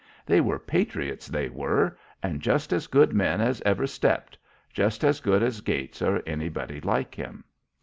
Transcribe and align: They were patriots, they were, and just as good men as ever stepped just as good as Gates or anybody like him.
They 0.25 0.41
were 0.41 0.57
patriots, 0.57 1.27
they 1.27 1.47
were, 1.47 1.95
and 2.23 2.41
just 2.41 2.73
as 2.73 2.87
good 2.87 3.13
men 3.13 3.39
as 3.39 3.61
ever 3.67 3.85
stepped 3.85 4.35
just 4.73 5.03
as 5.03 5.19
good 5.19 5.43
as 5.43 5.61
Gates 5.61 6.01
or 6.01 6.23
anybody 6.25 6.81
like 6.81 7.13
him. 7.13 7.43